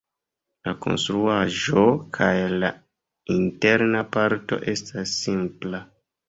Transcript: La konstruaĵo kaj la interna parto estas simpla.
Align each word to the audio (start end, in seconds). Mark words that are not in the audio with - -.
La 0.67 0.71
konstruaĵo 0.85 1.83
kaj 2.17 2.29
la 2.63 2.71
interna 3.37 4.03
parto 4.17 4.61
estas 4.75 5.15
simpla. 5.21 5.85